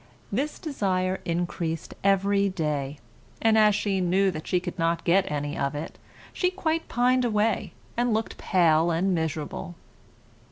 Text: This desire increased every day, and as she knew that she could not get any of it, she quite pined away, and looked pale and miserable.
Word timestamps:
This 0.31 0.57
desire 0.57 1.19
increased 1.25 1.93
every 2.03 2.49
day, 2.49 2.97
and 3.39 3.55
as 3.55 3.75
she 3.75 4.01
knew 4.01 4.31
that 4.31 4.47
she 4.47 4.59
could 4.59 4.79
not 4.79 5.03
get 5.03 5.29
any 5.31 5.55
of 5.55 5.75
it, 5.75 5.99
she 6.33 6.49
quite 6.49 6.87
pined 6.89 7.23
away, 7.23 7.73
and 7.95 8.11
looked 8.11 8.39
pale 8.39 8.89
and 8.89 9.13
miserable. 9.13 9.75